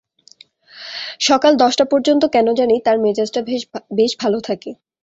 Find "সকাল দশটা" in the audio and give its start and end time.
1.21-1.85